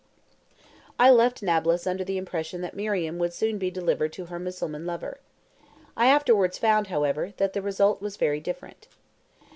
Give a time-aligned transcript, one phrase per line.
[0.97, 4.87] I left Nablus under the impression that Mariam would soon be delivered to her Mussulman
[4.87, 5.19] lover.
[5.95, 8.87] I afterwards found, however, that the result was very different.